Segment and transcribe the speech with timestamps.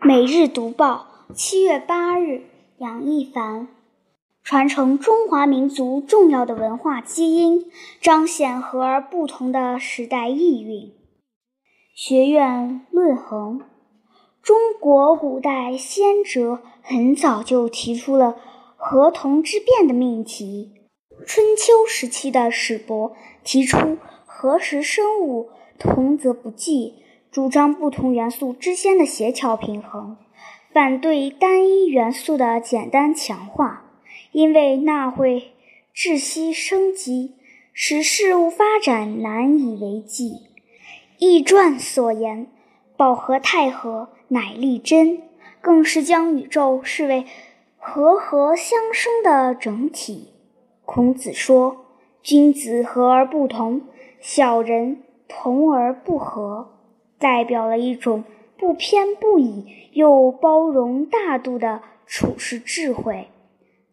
[0.00, 2.42] 每日读报，七月八日，
[2.78, 3.68] 杨一凡。
[4.42, 10.92] 传承中华民族重要的文化基因，彰显和而不同的时代意蕴。
[11.94, 13.62] 学院论衡：
[14.42, 18.36] 中国古代先哲很早就提出了
[18.76, 20.72] 和同之变的命题。
[21.24, 25.48] 春秋时期的史伯提出“何时生物，
[25.78, 26.96] 同则不济”。
[27.34, 30.16] 主张不同元素之间的协调平衡，
[30.72, 33.86] 反对单一元素的简单强化，
[34.30, 35.52] 因为那会
[35.92, 37.34] 窒息生机，
[37.72, 40.30] 使事物发展难以为继。
[41.18, 42.46] 《易传》所言
[42.96, 45.22] “饱和太和，乃立真”，
[45.60, 47.26] 更是将宇宙视为
[47.76, 50.28] 和合相生的整体。
[50.84, 51.84] 孔子说
[52.22, 53.82] ：“君子和而不同，
[54.20, 56.70] 小人同而不和。”
[57.18, 58.24] 代表了一种
[58.56, 63.28] 不偏不倚又包容大度的处世智慧。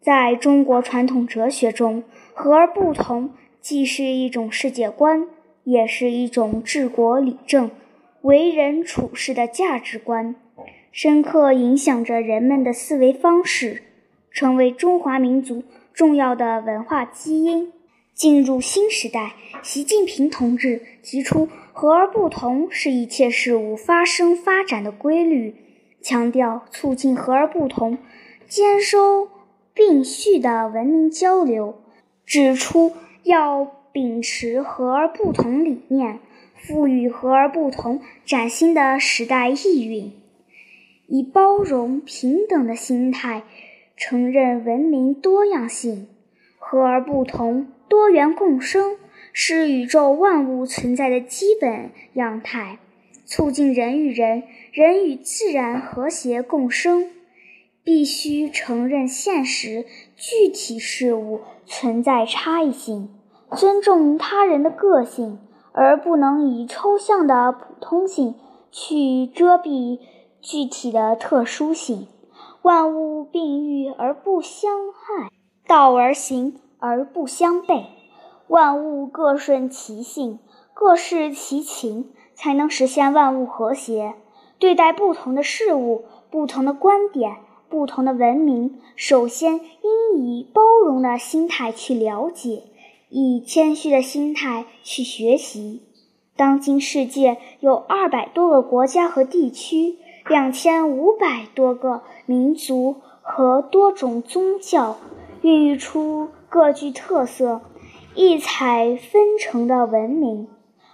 [0.00, 2.02] 在中国传统哲学中，
[2.34, 5.28] 和而不同既是一种世界观，
[5.64, 7.70] 也是一种治国理政、
[8.22, 10.34] 为人处事的价值观，
[10.90, 13.82] 深刻影响着人们的思维方式，
[14.32, 15.62] 成为中华民族
[15.92, 17.72] 重要的文化基因。
[18.14, 21.48] 进入新时代，习近平同志提出。
[21.74, 25.56] 和而不同是一切事物发生发展的规律，
[26.02, 27.96] 强调促进和而不同、
[28.46, 29.30] 兼收
[29.72, 31.82] 并蓄的文明交流，
[32.26, 36.20] 指出要秉持和而不同理念，
[36.54, 40.12] 赋予和而不同崭新的时代意蕴，
[41.06, 43.44] 以包容平等的心态
[43.96, 46.06] 承认文明多样性，
[46.58, 48.96] 和而不同，多元共生。
[49.34, 52.78] 是宇宙万物存在的基本样态，
[53.26, 57.10] 促进人与人、人与自然和谐共生。
[57.84, 59.84] 必须承认现实
[60.16, 63.10] 具体事物存在差异性，
[63.54, 65.38] 尊重他人的个性，
[65.72, 68.36] 而不能以抽象的普通性
[68.70, 69.98] 去遮蔽
[70.40, 72.06] 具体的特殊性。
[72.62, 75.28] 万物并育而不相害，
[75.66, 77.84] 道而行而不相悖。
[78.48, 80.40] 万物各顺其性，
[80.74, 84.14] 各适其情，才能实现万物和谐。
[84.58, 87.36] 对待不同的事物、不同的观点、
[87.68, 92.64] 不同的文明，首先应以包容的心态去了解，
[93.08, 95.82] 以谦虚的心态去学习。
[96.36, 99.98] 当今世界有二百多个国家和地区，
[100.28, 104.96] 两千五百多个民族和多种宗教，
[105.42, 107.62] 孕育出各具特色。
[108.14, 110.48] 异彩纷呈的文明，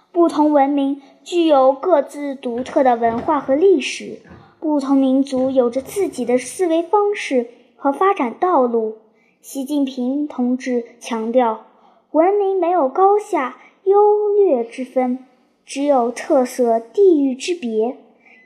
[0.09, 4.21] 不同文明具有各自独特的文化和历史，
[4.61, 8.99] 不同民族有着自己的思维方式和发展道路。
[9.41, 11.65] 习近平同志强调，
[12.11, 15.25] 文明没有高下优劣之分，
[15.65, 17.97] 只有特色地域之别，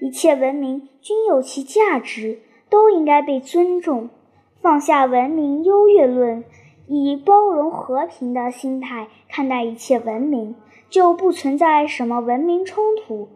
[0.01, 2.39] 一切文明均有其价值，
[2.71, 4.09] 都应该被尊重。
[4.59, 6.43] 放下文明优越论。
[6.93, 10.53] 以包容和平的心态看待一切文明，
[10.91, 13.29] 就不存在什么文明冲突。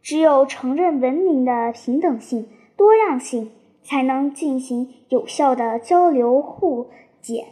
[0.00, 3.50] 只有承认文明的平等性、多样性，
[3.82, 6.86] 才能进行有效的交流互
[7.20, 7.46] 鉴。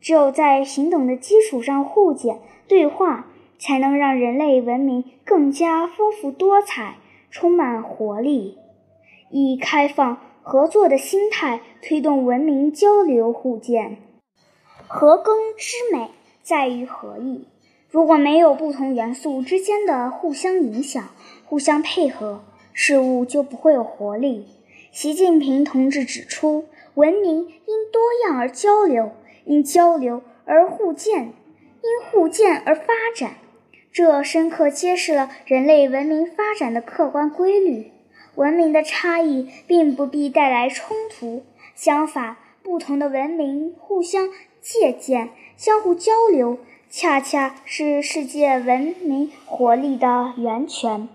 [0.00, 6.96] 只有在平等的基础上互鉴对话，才能让人类文明更加丰富多彩、
[7.30, 8.58] 充满活力。
[9.30, 13.96] 以开放合作的心态推动文明交流互鉴。
[14.86, 16.10] 和耕之美
[16.42, 17.46] 在于合意。
[17.90, 21.10] 如果没有不同元素之间的互相影响、
[21.44, 24.46] 互相配合，事物就不会有活力。
[24.90, 29.12] 习近平同志指出，文明因多样而交流，
[29.44, 31.32] 因交流而互鉴，
[31.82, 33.36] 因互鉴而发展。
[33.92, 37.92] 这深刻揭示了人类文明发展的客观规律。
[38.34, 41.44] 文明的差异并不必带来冲突，
[41.76, 44.28] 相反，不同的文明互相。
[44.66, 45.28] 借鉴、
[45.58, 46.56] 相互交流，
[46.88, 51.06] 恰恰是世界文明活力的源泉。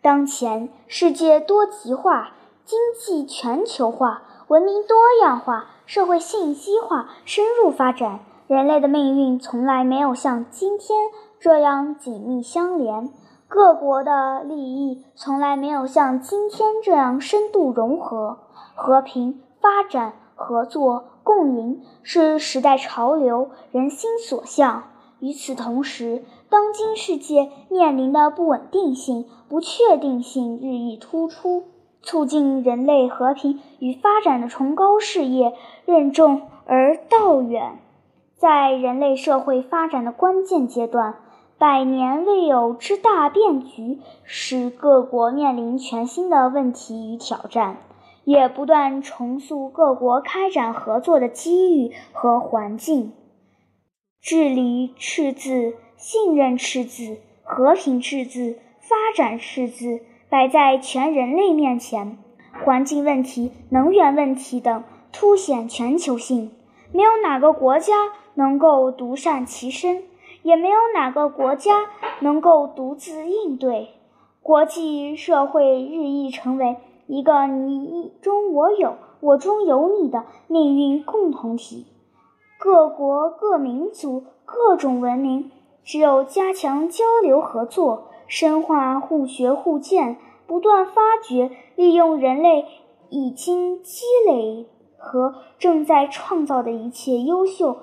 [0.00, 2.32] 当前，世界多极化、
[2.64, 8.18] 经济全球化、文明多样化、社会信息化深入发展，
[8.48, 10.98] 人类的命运从来没有像今天
[11.38, 13.08] 这样紧密相连，
[13.46, 18.40] 各国的利益从来没有像今天这样深度融合，
[18.74, 20.14] 和平发展。
[20.42, 24.84] 合作共赢是时代潮流、人心所向。
[25.20, 31.62] 与此同时，当今世界面临的不稳定性、不确定性日益突出，
[32.02, 35.54] 促进人类和平与发展的崇高事业
[35.86, 37.78] 任重而道远。
[38.36, 41.14] 在人类社会发展的关键阶段，
[41.56, 47.76] 百年未有之大变局使各国面临全新的问题与挑战，
[48.24, 53.12] 也不断重塑各国开展合作的机遇和环境。
[54.20, 62.18] 治理赤字、信任赤字、和平赤字、发展赤字摆在全人类面前，
[62.64, 66.52] 环境问题、能源问题等凸显全球性。
[66.92, 67.94] 没有哪个国家
[68.34, 70.04] 能够独善其身，
[70.42, 71.86] 也没有哪个国家
[72.20, 73.88] 能够独自应对。
[74.42, 76.76] 国际社会日益成为
[77.12, 81.84] 一个你中我有、我中有你的命运共同体。
[82.58, 85.50] 各国各民族各种文明，
[85.84, 90.16] 只有加强交流合作，深化互学互鉴，
[90.46, 92.64] 不断发掘利用人类
[93.10, 94.66] 已经积累
[94.96, 97.76] 和正在创造的一切优秀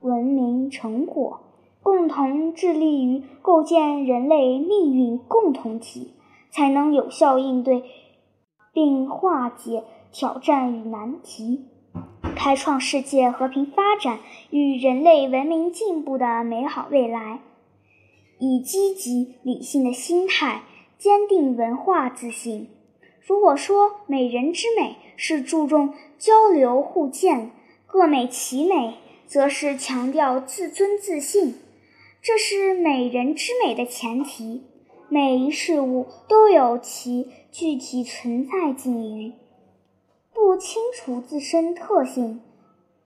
[0.00, 1.40] 文明成果，
[1.82, 6.12] 共同致力于构建人类命运共同体，
[6.50, 7.84] 才能有效应对
[8.78, 9.82] 并化解
[10.12, 11.64] 挑战与难题。
[12.36, 14.20] 开创世界和平发展
[14.50, 17.40] 与人类文明进步的美好未来，
[18.38, 20.62] 以积极理性的心态
[20.96, 22.68] 坚定文化自信。
[23.20, 27.50] 如果说美人之美是注重交流互鉴，
[27.84, 28.94] 各美其美，
[29.26, 31.56] 则是强调自尊自信。
[32.22, 34.62] 这是美人之美的前提。
[35.10, 39.32] 每一事物都有其具体存在境遇。
[40.34, 42.42] 不清楚自身特性，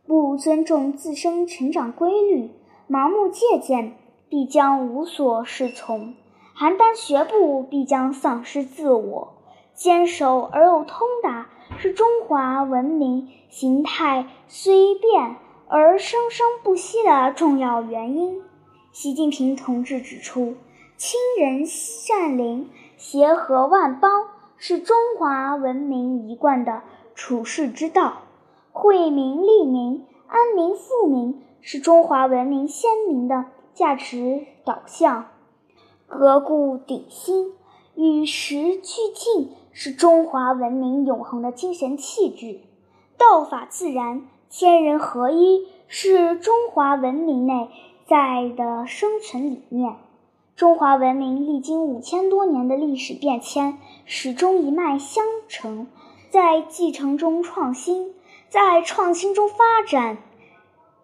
[0.05, 2.51] 不尊重自身成长规律，
[2.91, 3.97] 盲目借鉴，
[4.29, 6.15] 必将无所适从；
[6.59, 9.35] 邯郸学步，必将丧失自我。
[9.73, 15.37] 坚守而又通达，是中华文明形态虽变
[15.69, 18.43] 而生生不息的重要原因。
[18.91, 20.57] 习近平同志指出，
[20.97, 26.83] 亲仁善邻，协和万邦，是中华文明一贯的。
[27.15, 28.23] 处世之道，
[28.73, 33.45] 惠民利民、安民富民，是中华文明鲜明的
[33.75, 35.25] 价值导向；
[36.07, 37.53] 革故鼎新、
[37.95, 42.63] 与时俱进，是中华文明永恒的精神气质；
[43.19, 47.69] 道法自然、天人合一，是中华文明内
[48.07, 49.97] 在的生存理念。
[50.55, 55.87] 中华文明历经五千多年的历史变迁，始终一脉相承。
[56.31, 58.15] 在继承中创新，
[58.49, 60.19] 在创新中发展，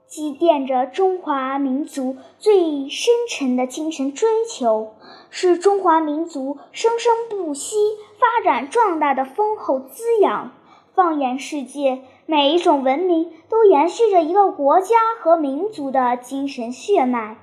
[0.06, 4.92] 积淀着中华民族最深沉的精神追求，
[5.30, 7.76] 是中华民族生生不息、
[8.18, 10.52] 发展壮大的丰厚滋养。
[10.94, 17.36] 放眼世界，每一种文明都延续着一个国家和民族的精神血脉，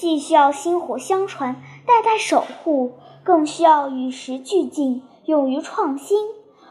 [0.00, 2.92] 既需要薪火相传、代代守护，
[3.22, 6.26] 更需要与时俱进、勇于创新。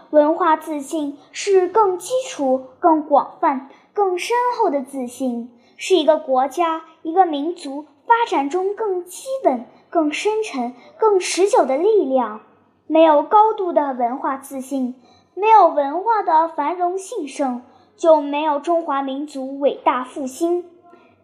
[0.09, 12.41] 文化自信是更基础、更广泛、更深厚的自信，是一个国家、一个民族发展中更基本、更深沉、更持久的力量。
[12.87, 14.95] 没有高度的文化自信，
[15.35, 17.61] 没有文化的繁荣兴盛，
[17.95, 20.65] 就没有中华民族伟大复兴。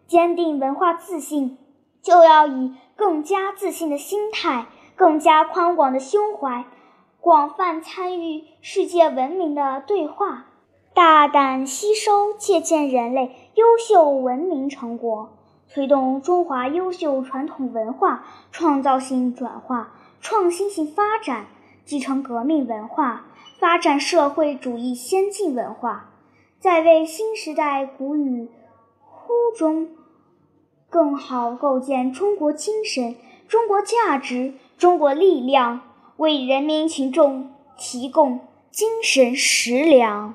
[0.06, 1.58] 坚定文化自信，
[2.06, 6.64] 就要以更加自信的心态、更加宽广的胸怀。
[7.20, 10.46] 广泛参与世界文明的对话，
[10.94, 15.30] 大胆吸收借鉴人类优秀文明成果，
[15.68, 21.46] 推动中华优秀传统文化创造性转化、创新性发展，
[21.84, 23.24] 继承革命文化，
[23.58, 26.10] 发展社会主义先进文化，
[26.60, 28.48] 在为新时代鼓与
[29.00, 29.88] 呼中，
[30.96, 35.82] 更好构建中国精神、中国价值、中国力量。
[36.16, 40.34] 为人民群众提供精神食粮。